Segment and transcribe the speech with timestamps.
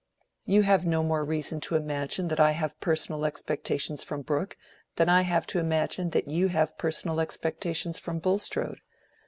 [0.45, 4.57] You have no more reason to imagine that I have personal expectations from Brooke,
[4.95, 8.79] than I have to imagine that you have personal expectations from Bulstrode.